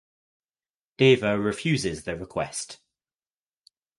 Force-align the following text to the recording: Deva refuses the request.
Deva 0.97 1.37
refuses 1.37 2.05
the 2.05 2.15
request. 2.15 2.79